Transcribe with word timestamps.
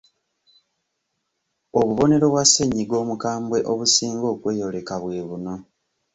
Obubonero 1.79 2.25
bwa 2.29 2.43
ssennyiga 2.47 2.95
omukambwe 3.03 3.57
obusinga 3.71 4.25
okweyoleka 4.33 4.95
bwe 5.03 5.19
buno: 5.27 5.55